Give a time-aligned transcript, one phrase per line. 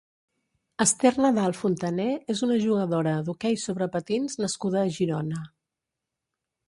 [0.85, 5.45] Ester Nadal Fontané és una jugadora d'hoquei sobre patins nascuda a Girona.